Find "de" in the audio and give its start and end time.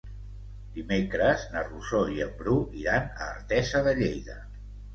3.91-3.97